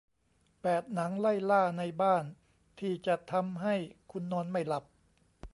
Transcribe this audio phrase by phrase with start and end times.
[0.61, 2.23] แปด หนังไล่ล่าในบ้าน
[2.79, 3.75] ที่จะทำให้
[4.11, 4.85] คุณนอนไม่หลับ